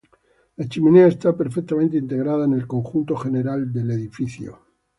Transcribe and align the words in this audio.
La 0.57 0.65
chimenea 0.65 1.05
está 1.09 1.37
perfectamente 1.37 1.95
integrada 1.95 2.45
en 2.45 2.53
el 2.55 2.65
conjunto 2.65 3.15
general 3.15 3.71
del 3.71 3.91
edificio. 3.91 4.57